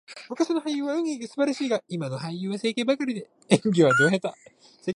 [0.29, 4.29] 昔の俳優は演技が素晴らしいが、今の俳優は整形ばかりで、演技はド下手。